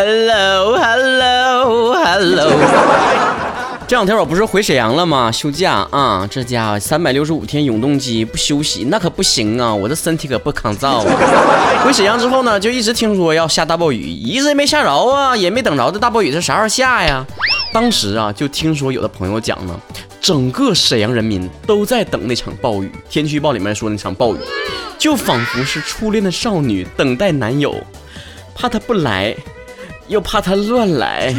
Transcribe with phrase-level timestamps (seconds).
[0.00, 2.50] Hello，Hello，Hello。
[3.86, 5.30] 这两天我不是回沈阳了吗？
[5.30, 11.12] 休假啊，这家伙三百六十五天永动机不休息那可不行啊，我这身体可不抗造啊。
[11.84, 17.22] 回沈阳之后呢，就一直听说要下大暴雨，一直也没下着啊，也没等着这大暴雨是啥时候下呀？
[17.70, 19.78] 当时啊，就听说有的朋友讲呢，
[20.18, 22.90] 整个沈阳人民都在等那场暴雨。
[23.10, 24.38] 天气预报里面说那场暴雨，
[24.96, 27.74] 就仿佛是初恋的少女等待男友，
[28.54, 29.36] 怕他不来。
[30.10, 31.32] 又怕他乱来，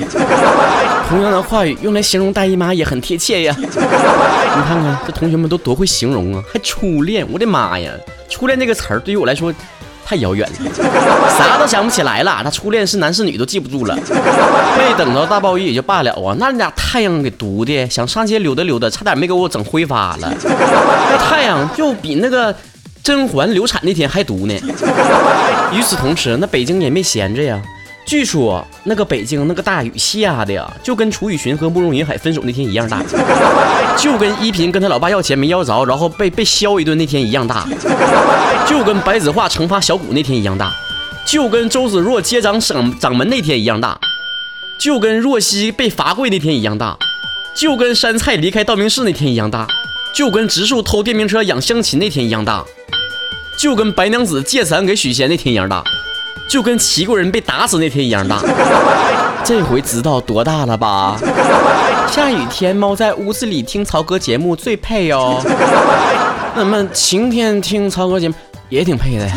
[1.09, 3.55] 同样的话语用来形容大姨妈也很贴切呀。
[3.59, 7.91] 你看看这同学们都多会形容啊，还初恋，我的妈呀！
[8.30, 9.53] 初恋这个词儿对于我来说
[10.05, 10.71] 太遥远了，
[11.38, 12.39] 啥都想不起来了。
[12.44, 13.94] 他初恋是男是女都记不住了。
[14.77, 20.33] 没等到大暴雨也就罢了啊，那俩太阳给毒的，想上街溜达溜达，差点没给我整挥发了。
[20.44, 22.55] 那太阳就比那个
[23.03, 24.53] 甄嬛流产那天还毒呢。
[25.73, 27.61] 与此同时，那北京也没闲着呀。
[28.05, 33.02] 据说那个北京那个大雨下的呀，就跟楚雨荨和慕容云海分手那天一样大，
[33.97, 37.66] 就跟依萍跟他老爸要钱没要着，然后被被削一顿那天一样大，
[38.67, 40.73] 就跟白子画惩罚小谷那天一样大，
[41.25, 43.97] 就跟周芷若接掌省掌门那天一样大，
[44.77, 46.97] 就跟若曦被罚跪那天一样大，
[47.53, 49.67] 就跟杉菜离开道明寺那天一样大，
[50.11, 52.65] 就跟植树偷电瓶车养香琴那天一样大，
[53.58, 55.81] 就跟白娘子借伞给许仙那天一样大。
[56.47, 58.41] 就跟齐国人被打死那天一样大，
[59.43, 61.17] 这回知道多大了吧？
[62.11, 65.41] 下雨天猫在屋子里听曹哥节目最配哦。
[66.55, 68.35] 那么晴天听曹哥节目
[68.67, 69.33] 也挺配的呀。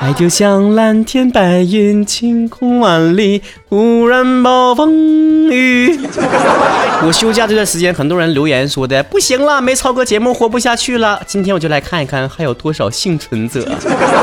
[0.00, 5.98] 爱就像蓝天白云，晴空万里，忽然暴风雨。
[7.04, 11.20] 我休假这段时间，很多人留言说的不行了，没曹哥节目活不下去了。
[11.26, 13.68] 今天我就来看一看还有多少幸存者。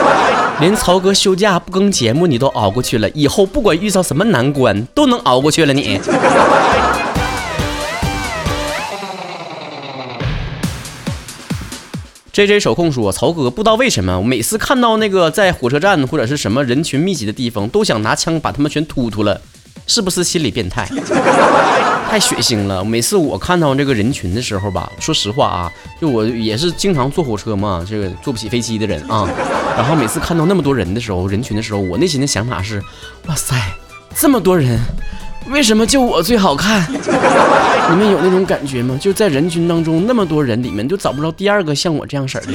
[0.62, 5.74] 连曹哥休假不更节目你都熬过去了，以后不管遇到什么难关都能熬过去了。
[5.74, 6.00] 你。
[12.35, 19.40] J J 手控说：“曹哥，不知道为什么，我每次看到那个在火车站或者是什么人群密集的地方，都想拿枪把他们全突突了，
[19.88, 20.85] 是不是心理变态？
[22.12, 22.84] 太血腥了！
[22.84, 29.25] 每次我看到这个人群的时候吧，说实话啊，就我也是经常坐火车嘛，这个坐不起飞机的人啊，
[29.78, 32.84] 然后每次看到那么多人的时候，人群的时候，我内心的想法是：
[33.28, 33.56] 哇塞，
[34.13, 34.78] 这么多人。”
[35.47, 36.85] 为什么就我最好看？
[37.89, 38.97] 你们有那种感觉吗？
[39.00, 42.51] 就在人群当中那么多人里面，就找不着第二个像我这样式儿的。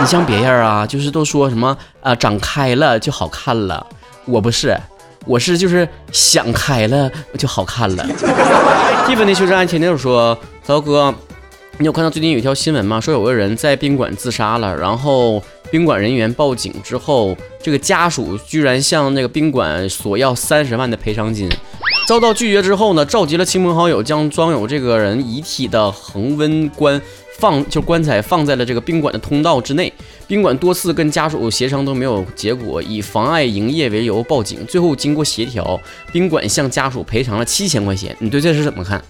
[0.00, 3.84] 你像别人啊，就是都说什么啊，长开了就好看了。
[4.24, 4.78] 我不是，
[5.26, 8.06] 我是就是想开了就好看了。
[9.06, 11.12] 蒂芬尼修真爱天天就说，糟哥，
[11.78, 13.00] 你有看到最近有一条新闻吗？
[13.00, 15.42] 说有个人在宾馆自杀了，然后。
[15.70, 21.46] 宾馆人员报警之后，这个家属居然向那个宾馆索要三十万的赔偿金，
[22.08, 26.98] 遭到拒绝之后呢，召集了亲朋好友，将装有这个人遗体的恒温棺
[27.38, 29.92] 放就棺材放在了这个宾馆的通道之内。
[30.26, 34.64] 宾馆多次跟家属协商都没有结果，以妨碍营业为由报警。
[34.64, 35.78] 最后经过协调，
[36.10, 38.16] 宾馆向家属赔偿了七千块钱。
[38.20, 39.04] 你对这事怎么看？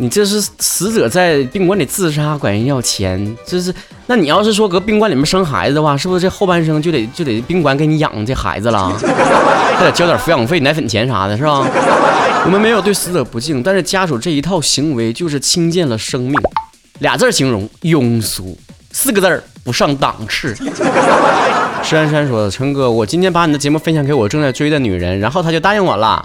[0.00, 3.74] 你这是死者在宾馆里自杀，管人要钱，这是？
[4.06, 8.88] 那你要是说搁宾馆里面生孩子的话，是不是这后半生就得就得宾馆给你养这孩子了？
[9.76, 11.66] 还得交点抚养费、奶粉钱啥的，是吧？
[12.44, 16.34] 我们没有对死者不敬，但是家属这一套行为就是轻贱了生命，
[17.00, 18.56] 俩字形容庸俗，
[18.92, 20.54] 四个字儿不上档次。
[21.82, 26.24] 珊珊说：“陈哥，我今天把你的节目分享给我正在追的女人，然后她就答应我了。”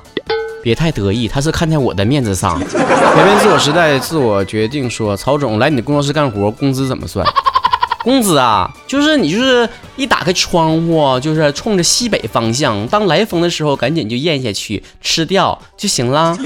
[0.63, 2.57] 别太得意，他是看在我的面子上。
[2.66, 7.28] 前面自我时代，自我决定说，曹总来你的工作室干活，工资怎么算？
[8.01, 16.38] 工资啊，就是你就是一打开窗户，就是冲着西北方向，当来风的时候，赶紧就咽下去吃掉就行了。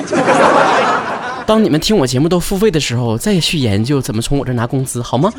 [1.45, 5.31] 当你们听我节目都付费的时候，再去研究怎么从我这拿工资，好吗？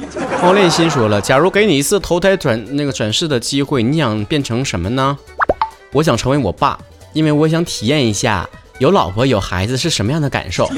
[0.43, 5.19] 猫恋心说了，假如给你一次投胎转那个转世的机会，你想变成什么呢？
[5.93, 6.79] 我想成为我爸，
[7.13, 8.49] 因为我想体验一下。
[8.79, 10.71] 有老婆有孩子是什么样的感受？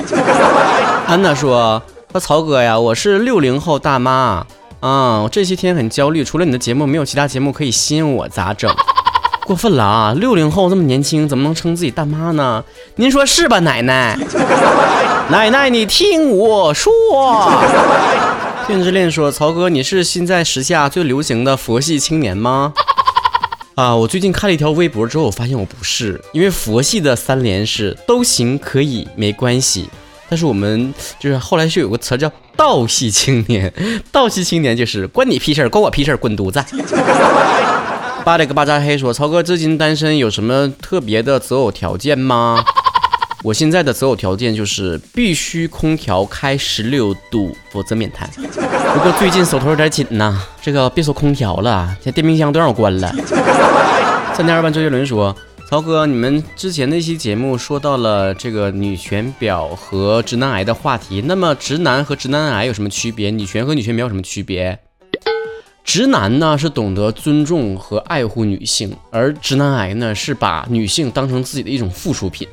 [1.07, 4.47] 安娜说：“说曹哥呀，我是六零后大妈
[4.81, 8.75] 啊，我这些天很焦虑，除了你的节目，没有其他节目可以吸引我，咋整？
[9.45, 10.15] 过分了啊！
[10.17, 12.65] 六零后这么年轻，怎么能称自己大妈呢？
[12.97, 14.17] 您说是吧，奶奶？
[15.29, 16.91] 奶奶，你听我说。
[18.67, 22.73] ”天之恋说：“曹哥，你是现在时下最流行的佛系青年吗？”
[23.81, 29.89] 啊，我最近看了一条微博之后，我发现我不是，因为佛系的三连是都行可以没关系，
[30.29, 33.73] 但是我们就是后来就有个词叫道系青年，
[34.13, 36.63] 道系青年就是关你屁事儿，关我屁事儿，滚犊子。
[38.23, 42.63] 巴里个巴扎黑说：“曹哥至今单身，有什么特别的择偶条件吗？”
[43.43, 48.29] 我现在的择偶条件就是必须空调开十六度，否则免谈。
[48.37, 53.11] 不过最近手头有点紧呐，这个别说空调了，现在电冰箱都让我关了。
[54.35, 55.35] 三点二班周杰伦说
[55.71, 63.31] ：“曹哥，你们之前那期节目说到了这个女权婊和直男癌的话题，那么直男和直男癌有什么区别？
[63.31, 64.79] 女权和女权婊有什么区别？”
[65.83, 72.47] 直男呢是懂得尊重和爱护女性，而直男癌呢是把女性当成自己的一种附属品。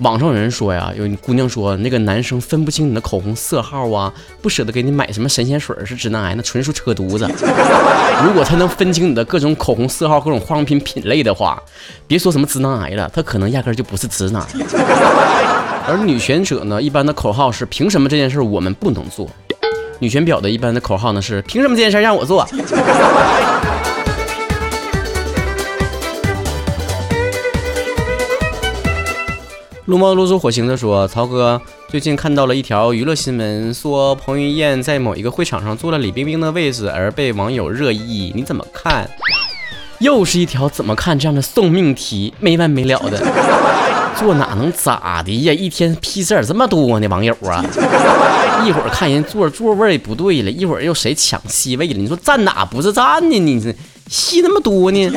[0.00, 7.28] 网上有人说呀，有姑娘说那个男生分不清你的口红色号啊，不舍得给你买什么神仙水是直男癌，那纯属扯犊子。
[8.24, 11.60] 如果他能分清你的各种口红色号、各种化妆品品类的话，
[12.06, 14.40] 别说什么直男癌了，他可能压根就不是直男。
[15.88, 19.28] 而女权者呢，一般的口号是凭什么这件事我们不能做？
[19.98, 22.46] 女权婊的一般的口号呢是凭什么这件事让我做？
[29.88, 31.58] 撸猫撸出火星的说：“曹哥，
[31.88, 39.08] 最近看到了一条娱乐新闻，说彭于晏在某一个会场上坐了李冰冰的位置，而被网友热议，你怎么看？
[40.00, 43.18] 又是一条怎么看这样的送命题，没完没了的。”
[44.18, 45.52] 坐哪能咋的呀？
[45.52, 47.64] 一天屁事儿这么多呢，网友啊！
[48.66, 51.94] 一会儿看人坐座位不对了，一会儿又谁抢 C 位了？
[51.94, 53.38] 你说站哪不是站呢？
[53.38, 53.72] 你这
[54.08, 55.10] 戏那么多呢？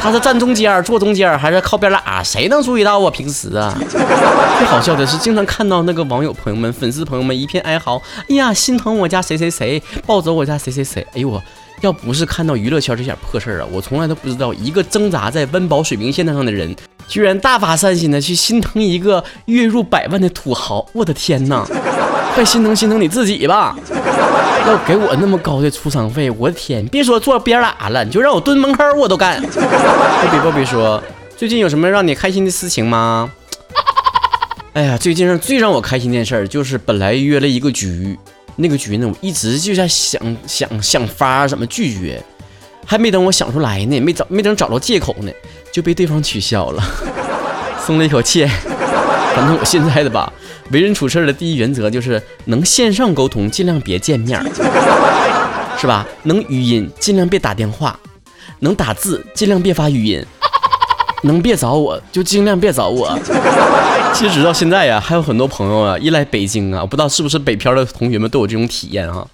[0.00, 2.22] 他是站中间坐中间还是靠边拉？
[2.22, 3.10] 谁能注意到啊？
[3.10, 11.04] 平时啊，最好笑的是，经常看到那个网友朋友们、粉丝朋友们一片哀嚎，哎呀，心疼我家谁谁谁，抱走我家谁谁谁。
[11.14, 11.42] 哎呦我，
[11.80, 16.74] 要不是看到娱乐圈这点破事儿啊，我从来都不知道一个挣扎在温饱水平线上的人。
[17.08, 21.66] 居然大发善心的去心疼一个月入百万的土豪，我的天哪！
[22.34, 23.74] 快心疼心疼你自己吧！
[24.66, 26.86] 要给我那么高的出场费，我的天！
[26.88, 29.40] 别说坐边拉了，你就让我蹲门口我都干。
[29.40, 31.02] 波比波比说，
[31.36, 33.28] 最近有什么让你开心的事情吗？
[34.74, 38.16] 哎呀，最近最让我开心的事儿就是本来约了一个局，
[38.56, 42.22] 那个局呢，我一直就在想想想法怎么拒绝，
[42.86, 45.32] 还没等我想出来呢，没找没等找着借口呢。
[45.78, 46.82] 就被对方取消了，
[47.86, 48.44] 松了一口气。
[49.36, 50.32] 反正我现在的吧，
[50.72, 54.42] 为人处事的第一原则就是能线上沟通尽量别见面，
[55.78, 56.04] 是吧？
[56.24, 57.96] 能语音尽量别打电话，
[58.58, 60.26] 能打字尽量别发语音，
[61.22, 63.18] 能别找我就尽量别找我。
[64.14, 69.26] 其实直到现在呀，还有很多朋友啊，一来北京啊，不知道是不是北漂的同学们都有这种体验哈。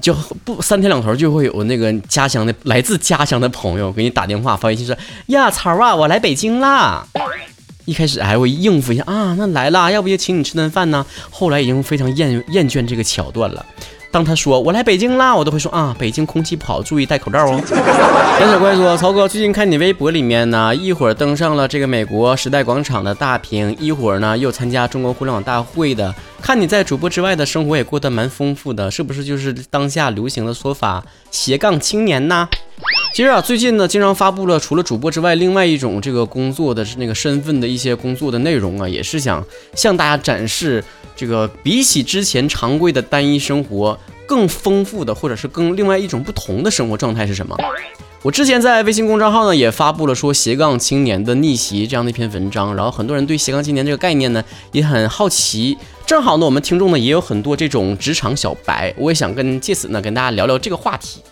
[0.00, 0.12] 就
[0.44, 4.96] 不三天两头就会有那个家乡的来自家乡的朋友给你打电话发微信说
[5.26, 7.06] 呀曹啊我来北京啦，
[7.84, 13.64] 一开始还会应付一下啊那来了要不就请你吃顿饭呢，后来已经非常厌厌倦这个桥段了。
[14.16, 17.60] 当他说我来北京啦，我都会说啊，北京空气不好，注意戴口罩哦。
[18.40, 32.48] 杨小怪说，曹哥最近看你微博里面呢，一会儿登上了这个美国时代广场的大屏，一会儿呢又参加中国互联网大会的，看你在主播之外的生活也过得蛮丰富的，是不是就是当下流行的说法斜杠青年呢？
[33.16, 39.42] 其实啊，最近呢，经常发布了除了主播之外，另外一种这个工作的那个身份的一些工作的内容啊，也是想
[39.74, 40.84] 向大家展示
[41.16, 47.56] 这个比起之前常规的单一生活更丰富的，或者是更另外一种不同的生活状态是什么？
[48.20, 61.22] 我之前在微信公众号呢也发布了说斜杠青年的逆袭这样的一篇文章，然后很多人对斜杠青年这个概念呢也很好奇，正好呢我们听众呢也有很多这种职场小白，我也想跟借此呢跟大家聊聊这个话题。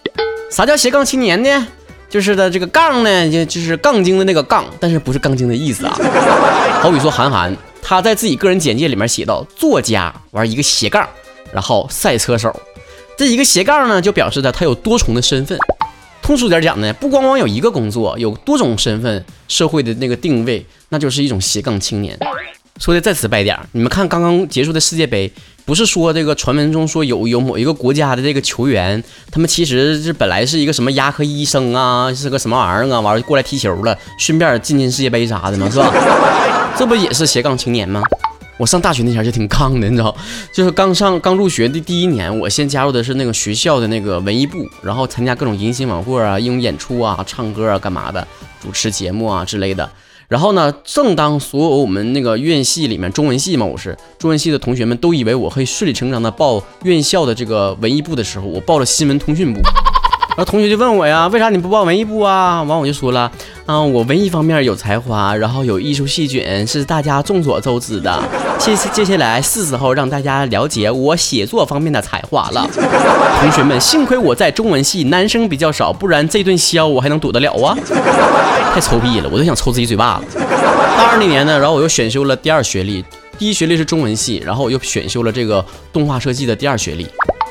[0.54, 1.66] 啥叫斜杠青年呢？
[2.08, 5.98] 就是的，这个杠呢，就就是杠精的那个杠，但是不是杠精的意思啊。
[6.80, 11.04] 好比说韩寒，他在自己个人简介里面写到作家，玩一个斜杠，
[11.52, 12.54] 然后赛车手，
[13.18, 15.58] 这一个斜杠呢，就表示的他有多重的身份。
[16.22, 22.16] 通俗点讲呢，不光光有一个工作，有多种身份，社会的那个定位，那就是一种斜杠青年。
[22.78, 25.32] 说的再直白点，你们看刚刚结束的世界杯，
[25.66, 35.90] 不是说这个传闻中说有有某一个国家的这个球员，他们其实是本来是一个什么牙科医生啊，是个什么玩意儿啊，完了过来踢球了，顺便进进世界杯啥的嘛，是吧？
[36.76, 38.02] 这不也是斜杠青年吗？
[38.56, 40.14] 我上大学那前就挺杠的，你知道，
[40.52, 48.24] 就是刚上刚入学的第一年，我先加入的是那个学校的那个文艺部，然后参加各种迎新晚会啊、英语演出啊、唱歌啊、干嘛的，
[48.62, 49.90] 主持节目啊之类的。
[50.34, 59.60] 然后呢，正当所有我们那个院系里面中文系嘛，我是中文系的同学们都以为我会顺理成章的报院校的这个文艺部的时候，我报了新闻通讯部。
[60.36, 62.60] 然后同学就问我呀，为啥你不报文艺部啊？
[62.64, 63.30] 完我就说了，
[63.66, 68.20] 嗯，我文艺方面有才华，然后有艺术细菌，是大家众所周知的。
[68.58, 72.68] 接接下来是时候让大家了解我写作方面的才华了。
[73.40, 77.78] 同学们，幸亏我在中文系，男生比较少，不然这顿削我还能躲得了啊？
[78.74, 80.40] 太臭屁了，我都想抽自己嘴巴子。
[80.40, 83.04] 大二那年呢，然后我又选修了第二学历，
[83.38, 87.06] 第一学历是中文系，然后我又选修了这个动画设计的第二学历。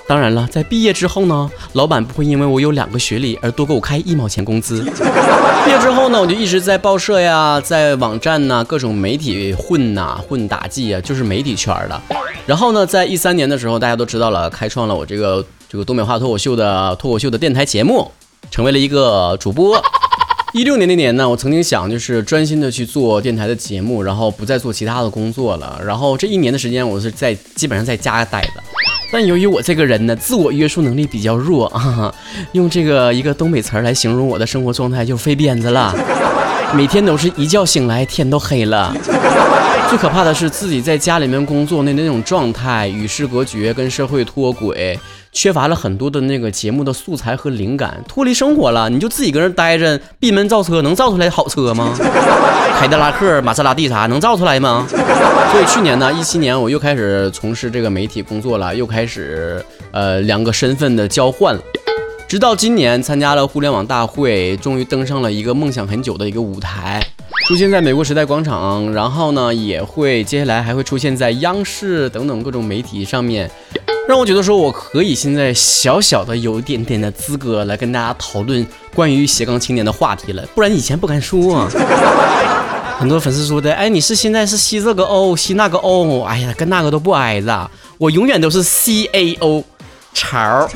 [0.05, 4.81] 当然了，在毕业之后呢，老板不会因为我有两个学历而多给我开一毛钱工资。
[5.65, 12.01] 毕业之后呢，我就一直在报社呀，在网站呐，各种媒体混呐，混打记啊，就是媒体圈的。
[12.45, 18.11] 然后呢，在一三年的时候，大家都知道了，开创了我这个这个东北话脱口秀的脱口秀的电台节目，
[18.51, 19.81] 成为了一个主播。
[20.53, 25.81] 一六年那年呢，我曾经想就是专心的去做电台的节目，然后不再做其他的工作了。
[25.83, 28.61] 然后这一年的时间，我是在基本上在家待的。
[29.13, 32.11] 但由于我这个人呢，自我约束能力比较弱啊，
[32.53, 35.93] 用这个一个东北词儿来形容我的生活状态，就飞鞭子了。
[36.73, 38.91] 每天都是一觉醒来天都黑了。
[39.87, 44.99] 最可怕的是自己在家里面工作的那种状态，与世隔绝，跟社会脱轨，
[45.33, 48.89] 缺乏了很多的那个节目的素材和灵感，脱离生活了。
[48.89, 51.93] 你就自己搁那待着，闭门造车，能造出来好车吗？
[52.79, 54.85] 凯迪拉克、玛莎拉蒂啥能造出来吗？
[55.51, 61.61] 所以去年呢，一七年我又开始从事这个媒体工作了，又开始呃两个身份的交换了。
[62.27, 67.05] 直到今年参加了互联网大会，终于登上了一个梦想很久的一个舞台，
[67.47, 73.49] 出现在美国时代广场，然后呢也会接下来还会出现在央视等等各种媒体上面，
[74.05, 81.69] 让我觉得说我可以现在小小的有一点点的资格来跟大家讨论关于斜杠青年的话题了，不然以前不敢说啊。
[82.99, 89.63] 很多粉丝说的，哎，你是现在是吸这个 O，吸那个 O，哎呀，跟那个都不挨着，我永远都是 C A O，
[90.13, 90.67] 潮。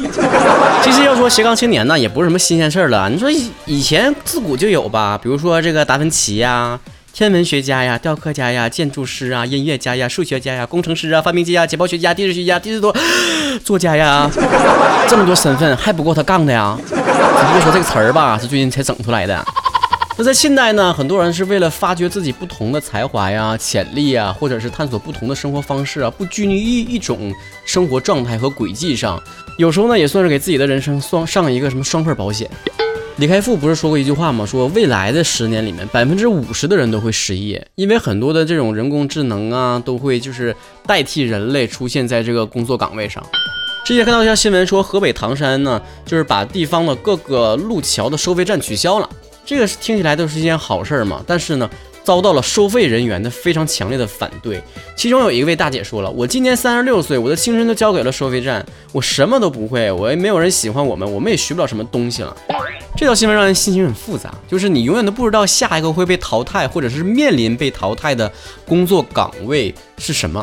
[0.81, 3.09] 其实要说斜杠青年呢，也不是什么新鲜事儿了。
[3.09, 3.29] 你说
[3.65, 6.79] 以前自古就有吧，比如说这个达芬奇呀，
[7.17, 12.95] 天文学家呀，雕刻家呀，建筑师啊，音乐家呀，数学家呀，工程师啊，发明家呀，解剖学家，地质学家，地质多
[13.65, 14.29] 作家呀，
[15.09, 16.77] 这么多身份还不够他杠的呀。
[16.87, 19.43] 只不过说这个词儿吧，是最近才整出来的。
[20.15, 27.33] 那在现代呢，很多人是为了发掘自己不同的才华呀、潜力啊，或者是探索不同的生活方式啊，不拘泥于一种
[27.65, 29.19] 生活状态和轨迹上。
[29.57, 32.47] 有时候呢，也算是给自己的人生双上一个什么双份保险。
[33.17, 34.45] 李开复不是说过一句话吗？
[34.45, 40.55] 说未来的十年里面，百分之五十的人都会失业，因为很多的这种人工智能啊，都会就是
[40.85, 43.25] 代替人类出现在这个工作岗位上。
[43.83, 49.09] 之前看到一条新闻说，河北唐山呢，就是把地方的各个路桥的收费站取消了。
[49.43, 51.67] 这个听起来都是一件好事儿嘛，但是呢，
[52.07, 54.63] 遭到了收费人员的非常强烈的反对。
[54.95, 62.33] 其中有一位大姐说了：“我今年三十六岁，我的青春都交给了收费站，我什么都不会，我也没有人喜欢我们，我们也学不了什么东西了。”
[62.95, 68.31] 这条新闻让人心情很复杂，就是你永远都不知道下一个会被淘汰，或者是面临被淘汰的
[68.65, 70.41] 工作岗位是什么。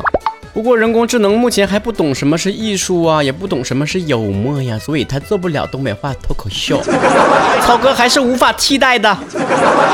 [0.55, 6.81] 不过人工智能目前还不懂什么是艺术啊，也不懂什么是幽默呀，所以他做不了东北话脱口秀。
[7.61, 9.13] 草哥还是无法替代的。
[9.29, 9.41] 所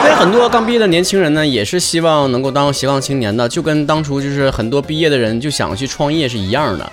[0.08, 6.92] 以很多刚毕业的年轻人呢，也是希望能够当斜杠青年的，就跟当初就是很多毕业的人就想去创业是一样的。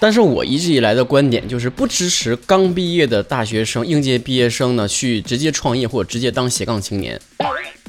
[0.00, 7.20] 但是我一直以来的观点就是不支持刚毕业的大学生、应届毕业生呢去直接创业或者直接当斜杠青年。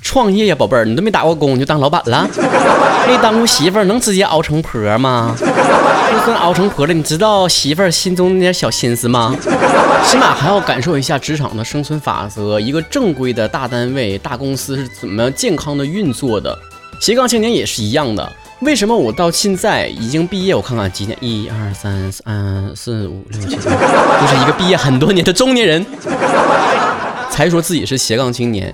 [0.02, 2.28] 创业呀，宝贝儿，你都没打过工你就当老板了？
[3.08, 5.36] 没当过媳妇儿能直接熬成婆吗？
[5.40, 9.36] 就算熬成婆了，你知道媳妇儿心中那点小心思吗？
[10.06, 16.58] 起码还要感受一下职场的生存法则，一个正规的大单位、大公司是怎么健康的运作的。
[17.00, 18.32] 斜杠青年也是一样的。
[18.62, 20.54] 为什么我到现在已经毕业？
[20.54, 25.84] 我看看几年，一二三四，嗯，四五六七，就是一个毕业很多年的中年人，
[27.32, 28.74] 才说自己是斜杠青年。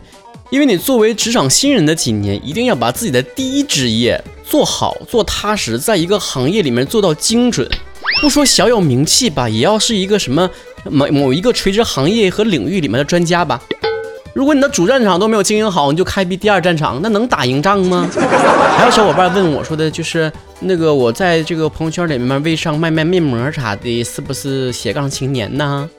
[0.49, 7.65] 因为你作为职场新人的几年，一定要把自己的第一职业做好、做踏实，在一个行业里面做到精准。
[8.21, 10.49] 不说小有名气吧，也要是一个什么
[10.83, 13.61] 某某一个垂直行业和领域里面的专家吧。
[14.37, 18.07] 如果你的主战场都没有经营好，你就开辟第二战场，那能打赢仗吗？
[18.77, 25.89] 还有小伙伴问我说的，就是那个我在这个朋友圈里面微商卖卖面膜啥的，是不是斜杠青年呢？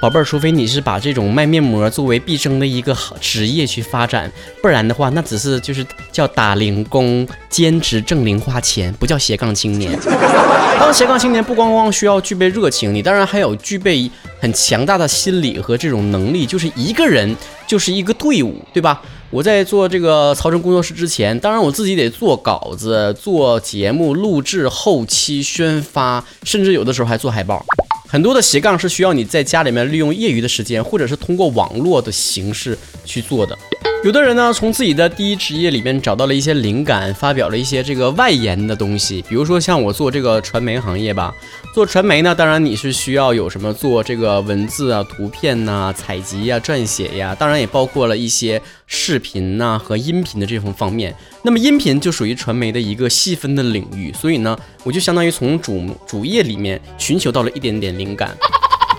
[0.00, 9.92] 宝贝儿，除非你是把这种卖面膜作为毕生的一个职业去发展，不然的话，那只是就是叫打零工，兼职挣零花钱，不叫斜杠青年。
[10.80, 14.10] 当斜杠青年不光光需要具备热情，你当然还有具备
[14.40, 17.34] 很强大的心理和这种能力，就是一个人
[17.66, 19.02] 就是一个队伍，对吧？
[19.30, 27.64] 我在做这个曹晨工作室之前，当然我自己得做稿子、做节目录制、后期宣发，甚至有的时候还做海报。
[28.06, 33.58] 很多的斜杠是需要你在家里面利用业余的时间，或者是通过网络的形式去做的。
[34.04, 39.24] 有的人呢，从自己的第一职业里面找到了一些灵感，发表了一些这个外延的东西。
[39.26, 41.34] 比如说像我做这个传媒行业吧，
[41.72, 51.14] 做传媒呢，当然你是需要有什么做这个文字啊、图片呐、采集呀、撰写呀，当然也包括了一些视频呐和音频的这种方面。
[51.42, 58.36] 那么音频就属于传媒的一个细分的领域，所以呢，我就相当于从主主业里面寻求到了一点点灵感。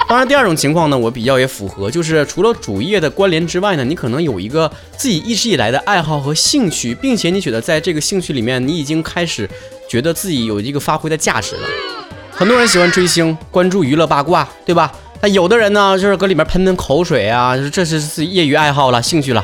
[0.08, 9.50] 当然，第二种情况呢，我比较也符合，就是除了主业的关联之外呢，你可能有一个自己一直以来的爱好和兴趣，并且你觉得在这个兴趣里面，你已经开始
[9.90, 11.62] 觉得自己有一个发挥的价值了。
[12.32, 14.92] 很多人喜欢追星，关注娱乐八卦，对吧？
[15.22, 19.44] 那有的人呢，就是搁里面喷喷口水啊，这是自己业余爱好了，兴趣了。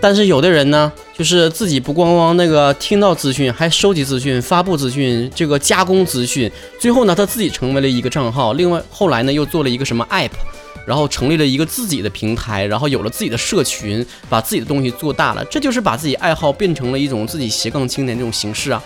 [0.00, 8.54] 但是有的人呢，就是自己不光光那个听到资讯，还收集资讯、发布资讯、这个加工资讯，最后呢，他自己成为了一个账号。
[8.54, 10.30] 另外后来呢，又做了一个什么 app，
[10.86, 15.44] 然后成立了一个自己的平台，然后有了自己的社群，把自己的东西做大了。
[15.44, 18.82] 这就是把自己爱好变成了一种自己斜杠青年这种形式啊。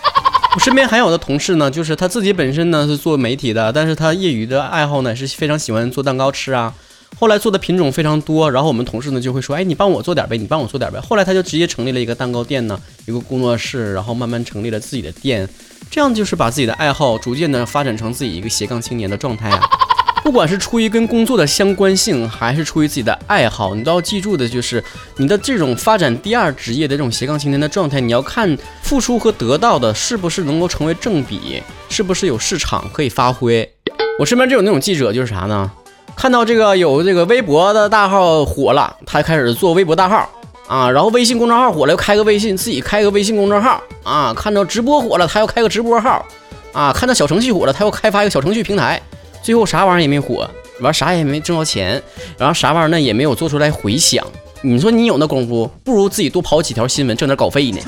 [0.53, 6.73] 我身边还有的同事呢，就是他自己本身呢是做媒体的，但是他业余的爱好呢是非常喜欢做蛋糕吃啊。
[7.17, 15.47] 后来做的品种非常多，然后我们同事呢就会说：“哎，你帮我做点呗，你帮我做点呗。”后来他就直接成立了一个蛋糕店呢，一个工作室，然后慢慢成立了自己的店，
[15.89, 19.61] 这样就是把自己的爱好逐渐的发展成自己一个斜杠青年的状态啊。
[20.25, 24.83] 不管是出于跟工作的相关性，还是出于自己的爱好，你都要记住的就是
[25.17, 33.71] 你的这种发展第二职业的这种斜杠青年的状态，你要看付出和得到的是不是能够成为正比，是不是有市场可以发挥。
[34.19, 35.71] 我身边就有那种记者，就是啥呢？
[36.15, 40.27] 看到这个有这个微博的大号火了，他开始做微博大号
[40.67, 44.33] 啊，然后微信公众号火了，又开个微信，自己开个微信公众号啊。
[44.35, 46.25] 看到直播火了，他要开个直播号
[46.73, 46.91] 啊。
[46.91, 48.99] 看到小程序火了，他要开发一个小程序平台。
[49.43, 52.01] 最后啥玩意儿也没火，完啥也没挣到钱，
[52.37, 54.25] 然后啥玩意儿呢也没有做出来回响。
[54.61, 57.79] 你说你有那功夫，不如自己多跑几条新闻，挣点稿费呢。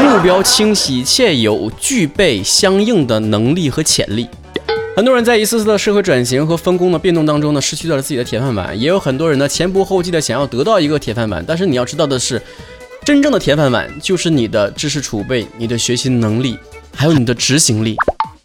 [0.00, 4.28] 目标清晰且有具备相应的能力和潜力。
[4.96, 8.78] 很多人在一次次的社会转型和分工的变动当中呢，失去了自己的铁饭碗。
[8.78, 11.44] 也有很多人呢，前仆后继的想要得到一个铁饭碗。
[11.44, 12.40] 但是你要知道的是，
[13.04, 16.56] 真正的铁饭碗就是你的知识储备、你的学习能力，
[16.94, 17.96] 还有你的执行力。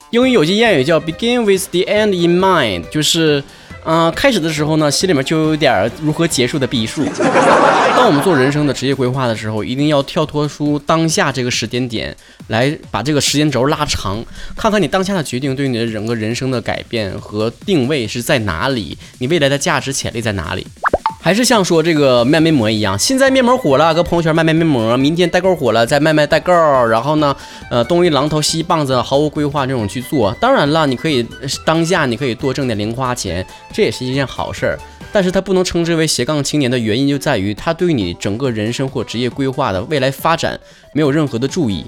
[0.09, 3.43] 英语有句谚语叫 “Begin with the end in mind”，就是。
[3.91, 7.03] 嗯，开始的时候呢，心里面就有点如何结束的逼数。
[7.97, 12.15] 当我们做人生的职业规划的时候，一定要跳脱出当下这个时间点，
[12.49, 14.23] 来把这个时间轴拉长，
[14.55, 20.67] 看看你当下的决定对你的整个人生的改变和定位是在哪里，你未来的价值潜力在哪里。
[21.21, 26.53] 还是像说这个卖面膜一样，现在面膜火了，搁朋友圈卖卖面膜；明天代购火了，再卖卖代购。
[26.87, 27.35] 然后呢，
[27.69, 30.33] 呃，东一榔头西一棒子，毫无规划这种去做。
[30.39, 31.27] 当然了，你可以
[31.65, 34.79] 当下你可以多挣点零花钱，这也是一件好事儿。
[35.11, 40.57] 但是它不能称之为斜杠青年的原因就在于，它对你整个人生或职业规划的未来发展
[40.93, 41.83] 没有任何的注意。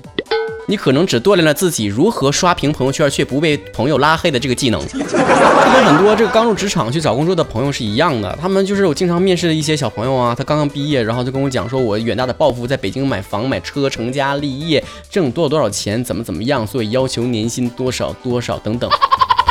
[0.68, 8.38] 你可能只锻炼了自己如何刷屏朋友圈却不被朋友拉黑的这个技能，就跟很多这个刚入职场去找工作的朋友是一样的。
[8.40, 18.90] 他们就是我经常面试的一些小朋友啊，他刚刚毕业，然后就跟我讲说，我远大的抱负在北京买房买车成家立业，挣多少多少钱，怎么怎么样，所以要求年薪多少多少等等。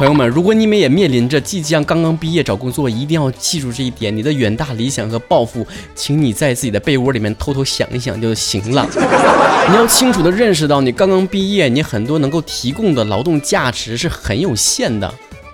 [0.01, 8.89] 朋友们，如果你们也面临着即将刚刚毕业找工作，一定要记住这一点：你的远大理想和抱负，请你在自己的被窝里面偷偷想一想就行了。
[9.69, 15.13] 你要清楚的认识到，你刚刚毕业，你很多能够提供的劳动价值是很有限的。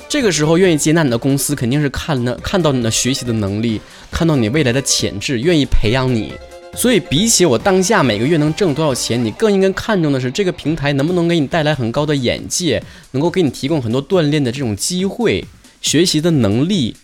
[0.09, 3.81] 这个时候，愿意接纳你的公司，肯定是看呢看到你的学习的能力，
[4.13, 6.33] 看到你未来的潜质，愿意培养你。
[6.77, 15.43] 所以，比起我当下每个月能挣多少钱，你更应该看重的是这个平台能不能给你带来很高的眼界，能够给你提供很多锻炼的这种机会、
[15.81, 16.95] 学习的能力，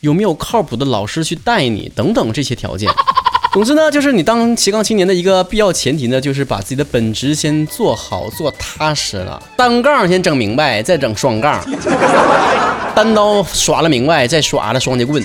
[0.00, 2.90] 有没有靠谱的老师去带你等等这些条件。
[3.54, 11.62] 总之呢，就是你当斜杠青年的一个必要前提呢，就是把自己的本职先做好、做踏实了，单杠先整明白，再整双杠，
[12.94, 15.22] 单刀耍了明白，再耍了双截棍。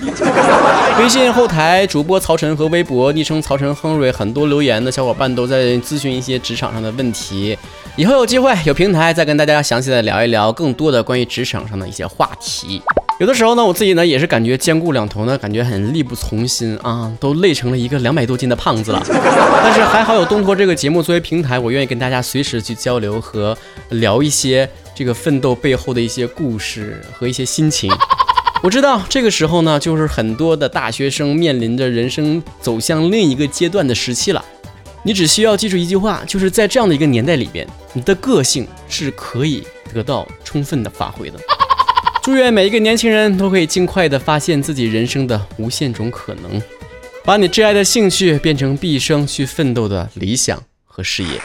[0.99, 7.57] 微信后台主播曹晨和微博昵称曹晨亨瑞，很多留言的小伙伴都在咨询一些职场上的问题，
[7.95, 12.81] 以后有机会有平台再跟大家详细的聊一聊更多的关于职场上的一些话题。
[13.19, 19.03] 有的时候呢，我自己呢也是感觉兼顾两头呢，感觉很力不从心啊，都累成了一个两百多斤的胖子了。
[19.07, 23.57] 但是还好有东坡这个节目作为平台，我愿意跟大家随时去交流和
[23.89, 27.91] 聊一些这个奋斗背后的一些故事和一些心情。
[28.61, 34.45] 我知道这个时候呢，就是很多的大学生面临着人生走向另一个阶段的时期了。
[35.01, 41.39] 你只需要记住一句话，就是在这样的一个年代里边，你的个性是可以得到充分的发挥的。
[42.27, 46.61] 祝愿每一个年轻人都可以尽快的发现自己人生的无限种可能。
[47.23, 51.39] 把你挚爱的兴趣变成毕生去奋斗的理想和事业。